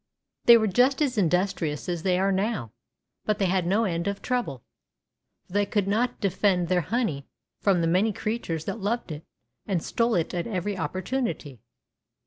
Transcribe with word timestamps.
They 0.45 0.57
were 0.57 0.65
just 0.65 0.99
as 1.03 1.15
industrious 1.15 1.87
as 1.87 2.01
they 2.01 2.17
are 2.17 2.31
now, 2.31 2.71
but 3.23 3.37
they 3.37 3.45
had 3.45 3.67
no 3.67 3.83
end 3.83 4.07
of 4.07 4.19
trouble, 4.19 4.63
for 5.45 5.53
they 5.53 5.65
could 5.67 5.87
not 5.87 6.19
defend 6.19 6.69
their 6.69 6.81
honey 6.81 7.27
from 7.59 7.81
the 7.81 7.87
many 7.87 8.11
creatures 8.11 8.65
that 8.65 8.79
loved 8.79 9.11
it 9.11 9.23
and 9.67 9.83
stole 9.83 10.15
it 10.15 10.33
at 10.33 10.47
every 10.47 10.75
opportunity. 10.75 11.59